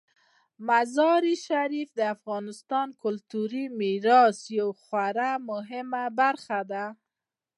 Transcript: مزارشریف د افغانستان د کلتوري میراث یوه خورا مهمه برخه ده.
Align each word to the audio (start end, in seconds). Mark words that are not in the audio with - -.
مزارشریف 0.67 1.89
د 1.95 1.99
افغانستان 2.15 2.87
د 2.91 2.95
کلتوري 3.03 3.63
میراث 3.79 4.37
یوه 4.59 4.75
خورا 4.83 5.31
مهمه 5.49 6.03
برخه 6.19 6.59
ده. 6.71 6.85